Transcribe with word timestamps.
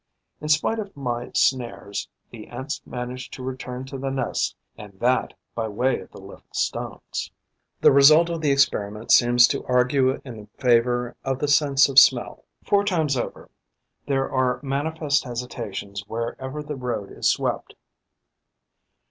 In 0.41 0.49
spite 0.49 0.79
of 0.79 0.97
my 0.97 1.29
snares, 1.35 2.09
the 2.31 2.47
Ants 2.47 2.81
manage 2.87 3.29
to 3.29 3.43
return 3.43 3.85
to 3.85 3.99
the 3.99 4.09
nest; 4.09 4.55
and 4.75 4.99
that 4.99 5.35
by 5.53 5.67
way 5.67 5.99
of 5.99 6.09
the 6.09 6.17
little 6.19 6.47
stones. 6.51 7.29
The 7.81 7.91
result 7.91 8.27
of 8.31 8.41
the 8.41 8.49
experiment 8.49 9.11
seems 9.11 9.47
to 9.49 9.63
argue 9.67 10.19
in 10.25 10.47
favour 10.57 11.15
of 11.23 11.37
the 11.37 11.47
sense 11.47 11.87
of 11.87 11.99
smell. 11.99 12.45
Four 12.65 12.83
times 12.83 13.15
over, 13.15 13.51
there 14.07 14.27
are 14.31 14.59
manifest 14.63 15.23
hesitations 15.23 16.01
wherever 16.07 16.63
the 16.63 16.75
road 16.75 17.11
is 17.11 17.29
swept. 17.29 17.75